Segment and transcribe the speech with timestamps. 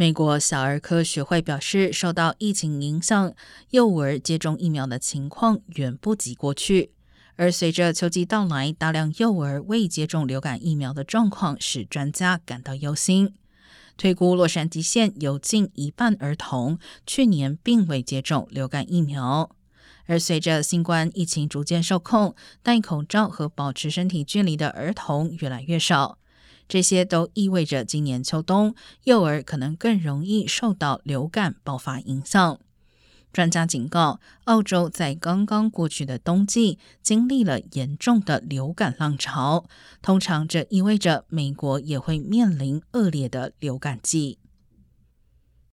[0.00, 3.34] 美国小儿科学会表示，受到疫情影响，
[3.70, 6.92] 幼儿接种疫苗的情况远不及过去。
[7.34, 13.34] 而随着秋季到来，大量幼儿未接种流感疫苗的状况使专家感到忧心。
[13.96, 19.50] 推估洛杉矶县有近一半儿童去年并未接种流感疫苗。
[20.06, 26.18] 而随着新冠疫情逐渐受控，戴口罩和保持身体距离的儿童越来越少，
[26.68, 28.74] 这些都意味着今年秋冬
[29.04, 32.60] 幼儿可能更容易受到流感爆发影响。
[33.30, 39.66] 专家警告，澳洲在刚刚过去的冬季经历了严重的流感浪潮，
[40.00, 44.38] 通常这意味着美国也会面临恶劣的流感季。